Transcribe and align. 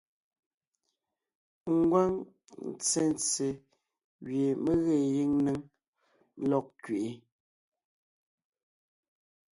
Ngwáŋ 1.77 2.11
ntsentse 2.69 3.47
gẅie 4.25 4.49
mé 4.63 4.71
ge 4.83 4.95
gíŋ 5.13 5.31
néŋ 5.45 5.59
lɔg 6.49 6.65
kẅiʼi, 6.83 7.11